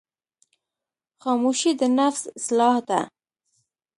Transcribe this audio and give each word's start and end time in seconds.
خاموشي، 1.21 1.71
د 1.79 1.81
نفس 1.99 2.23
اصلاح 2.39 2.75
ده. 2.89 3.01